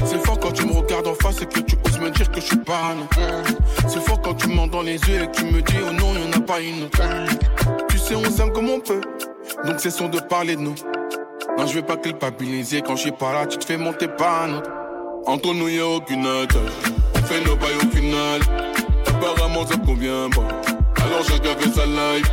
C'est 0.05 0.25
fort 0.25 0.39
quand 0.39 0.51
tu 0.51 0.65
me 0.65 0.73
regardes 0.73 1.07
en 1.07 1.15
face 1.15 1.41
et 1.41 1.45
que 1.45 1.59
tu 1.59 1.75
oses 1.85 1.99
me 1.99 2.09
dire 2.09 2.31
que 2.31 2.39
je 2.39 2.45
suis 2.45 2.57
pas 2.57 2.93
un. 2.93 3.87
C'est 3.87 4.01
fort 4.01 4.21
quand 4.21 4.33
tu 4.33 4.47
me 4.47 4.55
mens 4.55 4.67
dans 4.67 4.81
les 4.81 4.95
yeux 4.95 5.23
et 5.23 5.27
que 5.27 5.37
tu 5.37 5.45
me 5.45 5.61
dis 5.61 5.75
oh 5.87 5.91
non, 5.91 6.13
y'en 6.13 6.31
a 6.37 6.41
pas 6.41 6.61
une 6.61 6.83
autre. 6.83 6.99
Tu 8.09 8.15
sais, 8.15 8.21
on 8.25 8.31
s'aime 8.31 8.51
comme 8.51 8.69
on 8.71 8.79
peut. 8.79 9.01
Donc 9.67 9.79
cessons 9.79 10.09
de 10.09 10.19
parler 10.19 10.55
de 10.55 10.61
nous. 10.61 10.73
Non, 11.59 11.67
je 11.67 11.75
vais 11.75 11.83
pas 11.83 11.95
culpabiliser 11.95 12.81
quand 12.81 12.95
je 12.95 13.01
suis 13.01 13.11
pas 13.11 13.33
là, 13.33 13.45
tu 13.45 13.59
te 13.59 13.65
fais 13.65 13.77
monter 13.77 14.07
pas 14.07 14.45
un 14.45 14.55
autre. 14.55 14.71
Entre 15.27 15.53
nous, 15.53 15.69
y'a 15.69 15.85
aucune 15.85 16.25
attache. 16.25 16.73
On 17.13 17.19
fait 17.19 17.45
nos 17.45 17.55
bails 17.55 17.75
au 17.75 17.95
final. 17.95 18.41
Apparemment, 19.05 19.63
ça 19.67 19.77
convient 19.77 20.27
pas. 20.31 20.47
Alors 21.03 21.23
chacun 21.23 21.55
fait 21.59 21.69
sa 21.69 21.85
life. 21.85 22.31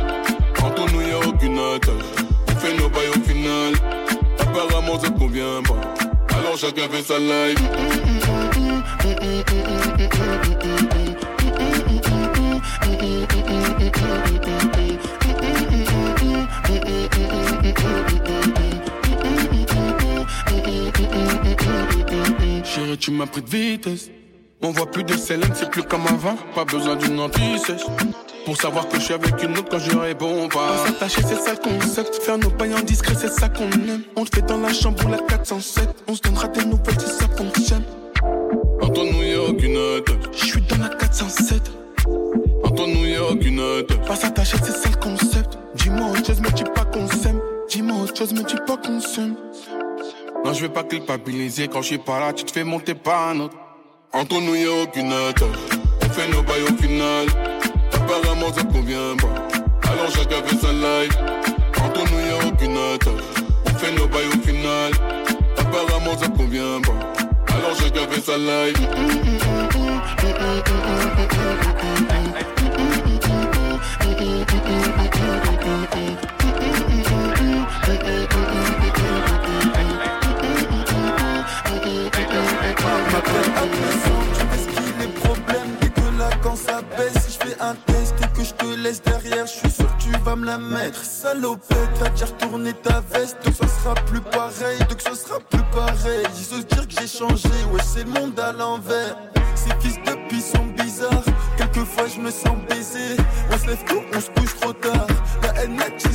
Entre 0.63 0.91
nous, 0.91 1.01
y'a 1.01 1.19
aucune 1.19 1.59
attache. 1.59 2.25
On 2.47 2.55
fait 2.55 2.75
nos 2.75 2.89
bails 2.89 3.09
au 3.09 3.21
final. 3.21 3.73
Apparemment, 4.39 4.99
ça 4.99 5.11
convient 5.11 5.61
pas. 5.61 6.35
Alors 6.39 6.57
chacun 6.57 6.89
fait 6.89 7.03
sa 7.03 7.19
life. 7.19 7.59
Tu 22.99 23.11
m'as 23.11 23.25
pris 23.25 23.41
de 23.41 23.49
vitesse. 23.49 24.09
On 24.61 24.71
voit 24.71 24.89
plus 24.89 25.03
de 25.03 25.15
Célène, 25.15 25.51
c'est 25.53 25.69
plus 25.69 25.83
comme 25.83 26.07
avant. 26.07 26.35
Pas 26.55 26.65
besoin 26.65 26.95
d'une 26.95 27.19
anti-sèche. 27.19 27.83
Pour 28.45 28.59
savoir 28.59 28.87
que 28.87 28.97
je 28.97 29.03
suis 29.03 29.13
avec 29.13 29.41
une 29.43 29.57
autre 29.57 29.69
quand 29.69 29.79
je 29.79 29.95
réponds 29.95 30.47
pas. 30.47 30.85
S'attacher, 30.85 31.21
c'est 31.21 31.35
ça 31.35 31.51
le 31.51 31.57
concept. 31.57 32.15
Faire 32.23 32.37
nos 32.37 32.49
bails 32.49 32.73
en 32.73 32.77
c'est 32.87 33.29
ça 33.29 33.49
qu'on 33.49 33.69
aime. 33.69 34.01
On 34.15 34.21
le 34.21 34.27
fait 34.33 34.41
dans 34.41 34.57
la 34.57 34.73
chambre 34.73 35.05
ou 35.05 35.09
la 35.09 35.19
407. 35.19 35.87
On 36.07 36.15
se 36.15 36.21
donnera 36.21 36.47
des 36.47 36.65
nouvelles 36.65 36.99
si 36.99 37.07
ça 37.07 37.27
fonctionne. 37.37 37.83
Entre 38.81 39.03
nous, 39.03 39.21
y'a 39.21 39.41
aucune. 39.41 39.77
Je 40.33 40.45
suis 40.45 40.61
dans 40.61 40.77
la 40.77 40.89
407. 40.89 41.61
Entre 42.63 42.87
nous, 42.87 43.05
y'a 43.05 43.25
aucune. 43.25 43.61
Pas 44.07 44.15
s'attacher, 44.15 44.57
c'est 44.63 44.71
ça 44.71 44.89
le 44.89 44.95
concept. 44.95 45.57
Dis-moi 45.75 46.09
autre 46.11 46.25
chose, 46.25 46.41
mais 46.41 46.51
dis 46.51 46.63
pas 46.63 46.85
qu'on 46.85 47.07
s'aime. 47.07 47.39
Dis-moi 47.69 47.97
autre 48.03 48.17
chose, 48.17 48.33
mais 48.33 48.43
dis 48.43 48.55
pas 48.65 48.77
qu'on 48.77 48.99
s'aime. 48.99 49.35
Non, 50.47 50.53
je 50.53 50.61
vais 50.61 50.69
pas 50.69 50.85
culpabiliser 50.85 51.67
quand 51.67 51.81
je 51.81 51.87
suis 51.87 51.97
pas 51.97 52.21
là, 52.21 52.31
tu 52.31 52.45
te 52.45 52.51
fais 52.53 52.63
monter 52.63 52.95
pas 52.95 53.31
un 53.31 53.41
autre. 53.41 53.57
Entre 54.13 54.39
nous, 54.39 54.55
y'a 54.55 54.81
aucune 54.81 55.11
attache. 55.11 55.45
On 56.01 56.09
fait 56.09 56.29
nos 56.29 56.41
bails 56.41 56.63
au 56.63 56.81
final. 56.81 57.27
Apparemment, 57.91 58.53
ça 58.53 58.63
convient 58.63 59.17
pas. 59.17 59.89
Alors 59.91 60.09
chacun 60.09 60.41
fait 60.45 60.55
sa 60.55 60.71
life. 60.71 61.17
Entre 61.83 61.99
nous, 62.09 62.19
y'a 62.29 62.47
aucune 62.47 62.77
attache. 62.77 63.43
On 63.65 63.77
fait 63.77 63.91
nos 63.91 64.07
bails 64.07 64.27
au 64.27 64.47
final. 64.47 64.93
Apparemment, 65.57 66.17
ça 66.17 66.29
convient 66.29 66.79
pas. 66.79 67.53
Alors 67.53 67.75
chacun 67.75 68.07
fait 68.09 68.21
sa 68.21 68.37
life. 68.37 68.77
Un 87.59 87.75
test 87.75 88.15
et 88.21 88.37
que 88.37 88.43
je 88.43 88.53
te 88.53 88.65
laisse 88.65 89.01
derrière 89.01 89.45
Je 89.45 89.51
suis 89.51 89.71
sûr 89.71 89.97
que 89.97 90.03
tu 90.03 90.11
vas 90.23 90.35
me 90.35 90.45
la 90.45 90.57
mettre. 90.57 91.03
Salopette, 91.03 91.89
t'as 91.99 92.09
déjà 92.09 92.25
retourné 92.25 92.73
ta 92.73 93.01
veste 93.11 93.37
Donc 93.45 93.55
ce 93.55 93.67
sera 93.67 93.95
plus 93.95 94.21
pareil, 94.21 94.79
donc 94.89 95.01
ce 95.01 95.15
sera 95.15 95.39
plus 95.39 95.63
pareil. 95.71 96.25
Ils 96.37 96.43
se 96.43 96.61
dire 96.61 96.87
que 96.87 96.93
j'ai 97.01 97.07
changé, 97.07 97.49
ouais 97.71 97.81
c'est 97.83 98.03
le 98.03 98.11
monde 98.11 98.39
à 98.39 98.51
l'envers. 98.51 99.17
Ces 99.55 99.71
fils 99.79 99.97
de 100.05 100.27
pis 100.29 100.41
sont 100.41 100.65
bizarres 100.77 101.23
Quelquefois 101.57 102.07
je 102.07 102.21
me 102.21 102.31
sens 102.31 102.57
baisé. 102.69 103.17
On 103.51 103.57
se 103.57 103.67
lève 103.67 103.83
tôt, 103.85 104.01
on 104.13 104.21
se 104.21 104.29
couche 104.31 104.55
trop 104.59 104.73
tard. 104.73 105.07
La 105.41 105.53
Benettis 105.53 106.06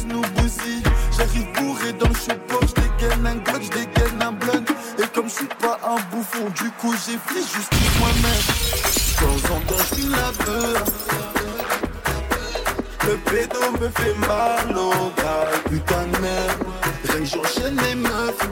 me 13.83 13.89
fait 13.89 14.15
mal 14.29 14.77
au 14.77 15.11
gars, 15.21 15.49
putain 15.69 16.05
de 16.13 16.19
merde. 16.19 16.63
Rien 17.09 17.19
que 17.19 17.25
j'enchaîne 17.25 17.77
les 17.89 17.95
meufs. 17.97 18.49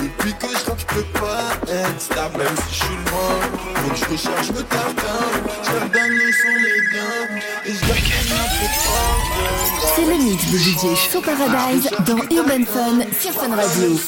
Depuis 0.00 0.32
que 0.34 0.46
je 0.46 0.70
rappe, 0.70 0.80
j'peux 0.80 1.06
pas 1.20 1.50
être 1.68 2.00
stable, 2.00 2.38
même 2.38 2.56
si 2.68 2.74
je 2.74 2.84
suis 2.84 2.98
loin. 3.10 3.34
Donc 3.82 3.94
je 3.96 4.04
recharge 4.12 4.50
me 4.52 4.62
tartin, 4.62 5.22
je 5.62 5.70
sur 6.40 6.56
les 6.64 6.80
gains. 6.92 7.26
Et 7.66 7.72
je 7.72 7.78
C'est 9.94 10.06
le 10.06 10.16
mix 10.24 10.40
de 10.52 10.58
DJ 10.58 10.96
Show 10.96 11.20
Paradise 11.20 11.90
dans 12.06 12.22
Urban 12.36 12.64
Fun 12.64 12.96
sur 13.18 13.32
Fun 13.32 13.54
Radio. 13.56 13.98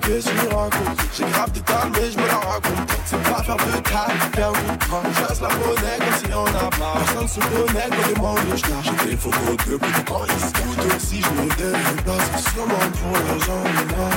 Que 0.00 0.20
tu 0.20 0.54
racontes 0.54 1.00
J'ai 1.16 1.24
grave 1.24 1.50
des 1.52 1.60
talles, 1.60 1.90
mais 1.92 2.10
je 2.10 2.18
me 2.18 2.26
la 2.26 2.36
raconte. 2.36 2.90
C'est 3.04 3.22
pas 3.22 3.42
faire 3.42 3.56
de 3.56 3.80
calme, 3.80 4.18
faire 4.34 4.52
du 4.52 4.78
train. 4.78 5.02
J'asse 5.18 5.40
la 5.40 5.48
monnaie 5.48 5.98
comme 5.98 6.18
si 6.18 6.34
on 6.34 6.46
a 6.46 6.70
pas. 6.70 6.94
Personne 6.98 7.28
se 7.28 7.40
connaît 7.40 7.88
quand 7.90 8.08
les 8.08 8.20
manques 8.20 8.50
de 8.50 8.56
j'lâche. 8.56 8.90
J'ai 9.00 9.10
des 9.10 9.16
photos 9.16 9.56
de 9.56 9.76
plus 9.76 10.04
quand 10.06 10.24
ils 10.26 10.40
se. 10.40 11.06
Si 11.06 11.22
je 11.22 11.30
me 11.30 11.48
déplace, 11.48 12.30
c'est 12.34 12.50
sûrement 12.50 12.86
pour 13.00 13.12
l'argent, 13.12 13.62
mais 13.64 13.96
moi, 13.96 14.10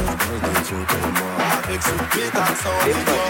je 0.56 0.72
comme 0.72 1.12
moi. 1.14 1.34
Avec 1.64 1.82
ce 1.84 1.96
pétard 2.16 2.56
sans 2.64 2.80
décor. 2.86 3.30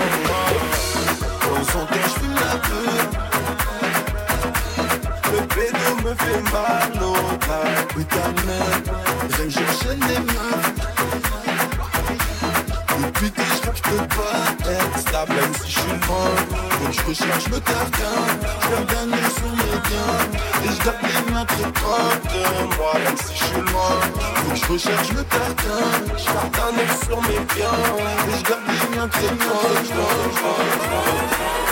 On 1.49 1.63
s'entend, 1.63 2.05
j'fume 2.07 2.35
la 2.35 2.55
peur. 2.67 3.03
Le 5.33 5.39
pédo 5.47 5.89
me 6.03 6.13
fait 6.15 6.41
mal 6.51 7.03
au 7.03 7.13
gars, 7.37 7.87
putain 7.89 8.29
de 8.35 8.41
merde. 8.47 8.87
Rien 9.35 9.45
que 9.45 9.49
j'enchaîne 9.49 10.01
les 10.07 10.19
meufs. 10.19 10.77
Depuis 13.19 13.31
que 13.31 13.41
je 13.41 13.77
j'peux 13.77 14.07
pas 14.15 14.69
être 14.69 14.99
stable, 14.99 15.33
même 15.33 15.53
si 15.55 15.71
je 15.71 15.79
suis 15.79 15.89
loin. 15.89 16.29
Donc 16.83 16.91
je 16.91 17.01
recherche 17.01 17.47
le 17.47 17.59
tartin, 17.59 18.15
j'perds 18.61 18.85
gagner 18.85 19.29
sur 19.35 19.49
mes 19.57 19.79
biens. 19.89 20.19
Et 20.63 20.67
je 20.67 20.85
garde 20.85 21.01
les 21.01 21.33
mains 21.33 21.45
très 21.45 21.71
proches 21.71 22.21
de 22.31 22.75
moi, 22.77 22.93
même 22.93 23.17
si 23.17 23.33
je 23.33 23.43
suis 23.43 23.55
loin. 23.55 23.95
Donc 24.45 24.55
je 24.55 24.65
recherche 24.71 25.09
le 25.13 25.23
tartin, 25.23 25.81
œil 26.77 26.97
sur 27.07 27.21
mes 27.23 27.39
biens. 27.55 27.79
Et 28.27 28.37
je 28.37 28.43
garde 28.43 28.61
les 28.67 28.95
mains 28.95 29.07
très 29.07 29.35
proches 29.35 29.89
de 29.89 29.95
moi. 29.95 31.66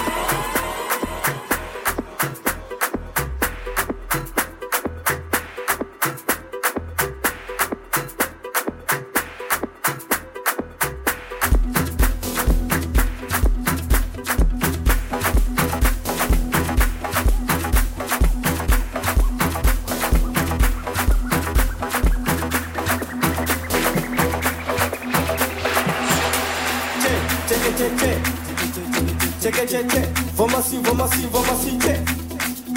Check 29.52 29.70
check 29.70 29.94
it. 29.94 30.08
Vamos 30.36 30.56
assim, 30.56 30.82
vamos 30.82 31.06
assim, 31.06 31.30
vamos 31.32 31.50
assim, 31.50 31.78
check. 31.80 32.00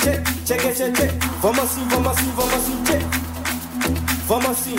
Check, 0.05 0.21
check 0.45 0.77
check 0.77 0.99
it. 1.01 1.15
Vamos 1.41 1.65
assim, 1.65 1.89
vamos 1.89 2.13
assim, 2.13 2.33
vamos 2.37 2.55
assim, 2.55 2.85
check. 2.85 3.03
Vamos 4.27 4.51
assim. 4.51 4.77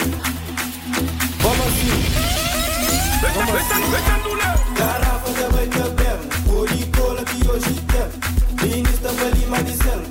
Vamos 1.42 1.66
assim. 1.66 1.90
Vamos 3.34 3.56
assim. 3.56 3.82
Garrafa 4.78 5.32
da 5.32 5.50
vai 5.50 5.68
bem, 5.68 6.20
policola 6.48 7.24
que 7.26 7.48
hoje 7.50 7.82
tem. 7.90 8.70
Ministra 8.70 9.12
vali 9.14 9.46
madicel, 9.48 10.02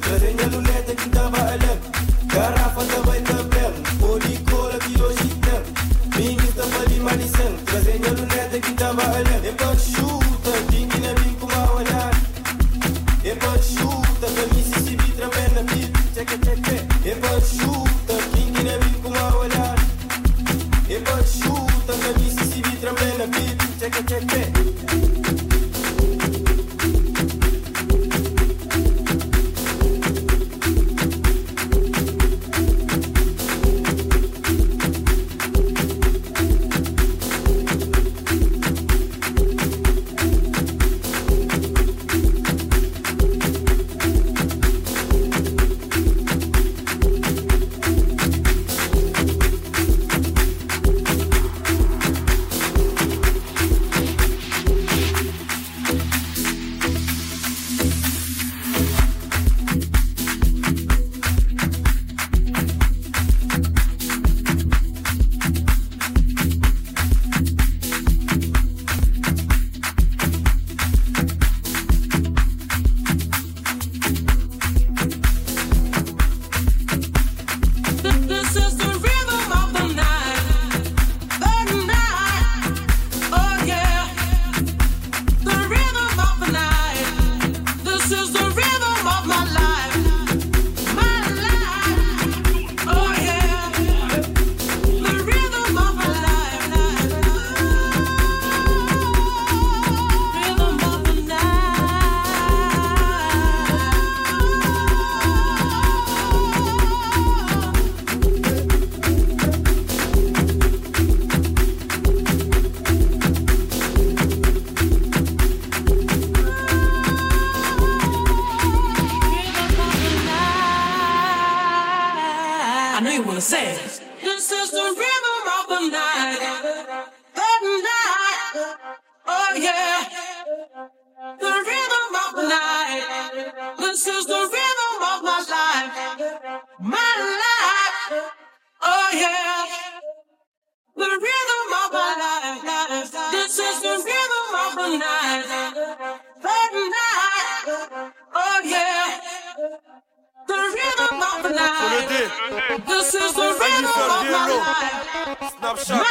Snapchat. 155.57 156.03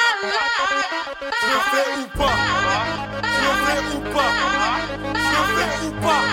Je 1.42 1.48
le 1.48 1.60
fais 1.72 1.90
ou 2.00 2.18
pas? 2.18 2.38
Je 3.24 3.42
le 3.44 3.54
fais 3.64 3.82
ou 3.96 4.00
pas? 4.14 4.32
Je 5.04 5.36
le 5.36 5.44
fais 5.56 5.72
ou 5.86 5.92
pas? 6.02 6.24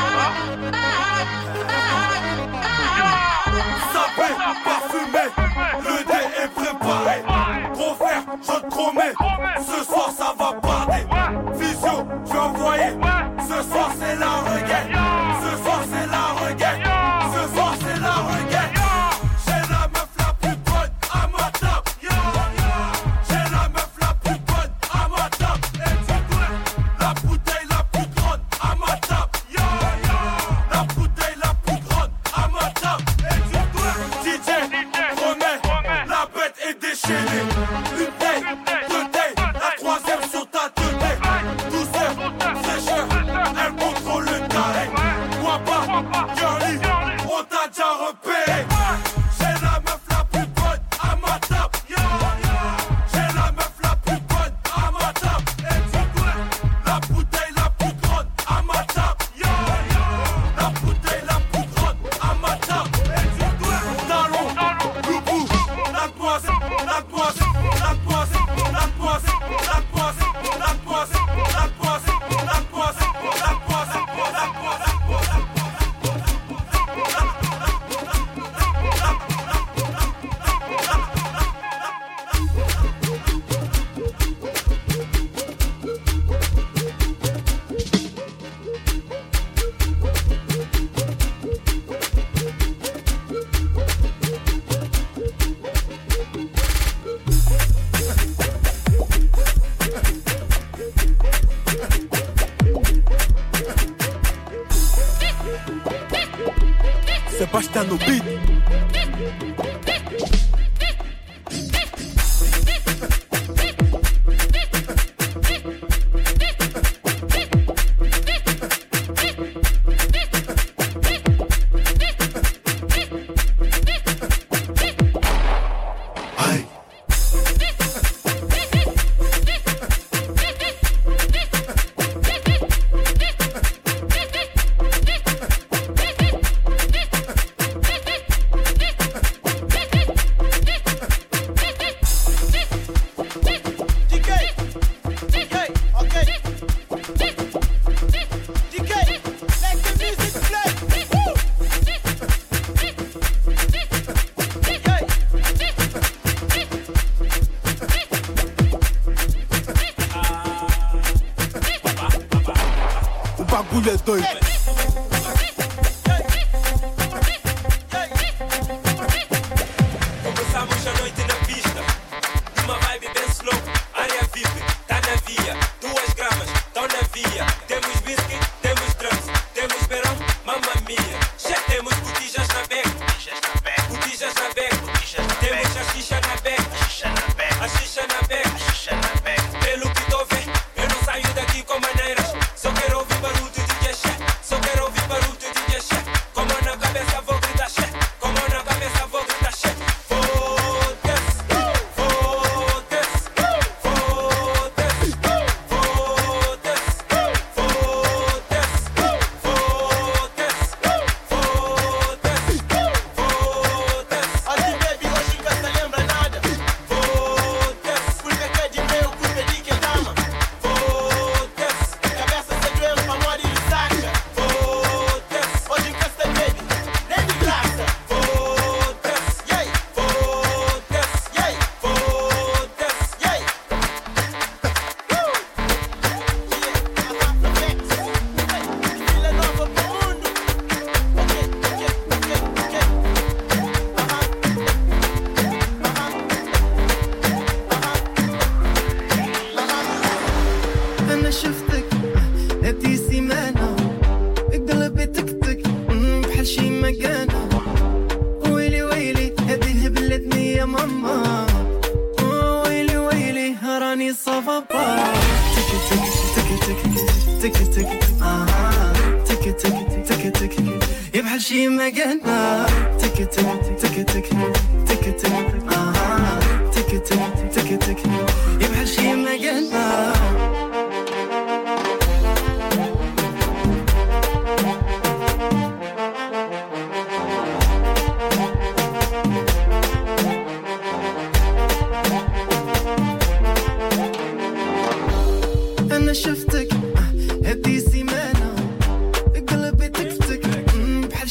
Sapé, 3.93 4.29
parfumé. 4.65 5.44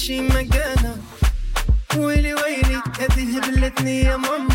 ماشي 0.04 0.22
مكانه 0.22 0.98
ويلي 1.98 2.34
ويلي 2.34 2.82
هذه 3.00 3.38
هبلتني 3.38 4.02
يا 4.02 4.18
ماما. 4.18 4.53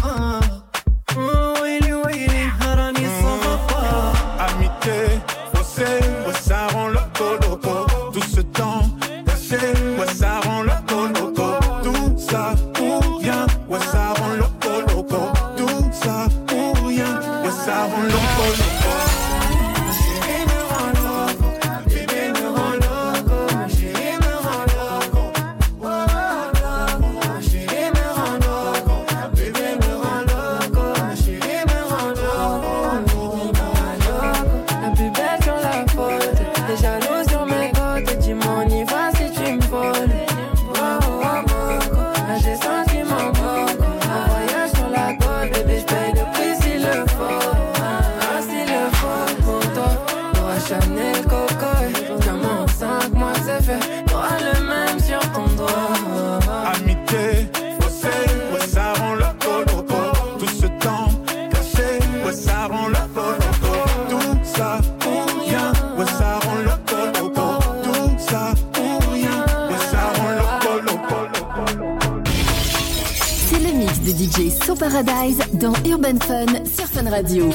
Paradise 74.79 75.39
dans 75.55 75.73
Urban 75.85 76.19
Fun 76.21 76.47
sur 76.65 76.87
Fun 76.87 77.11
Radio. 77.11 77.51